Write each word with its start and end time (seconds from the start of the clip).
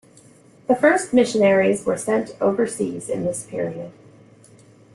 The 0.65 0.75
first 0.75 1.13
missionaries 1.13 1.85
were 1.85 1.95
sent 1.95 2.31
overseas 2.41 3.07
in 3.07 3.23
this 3.23 3.45
period. 3.45 3.91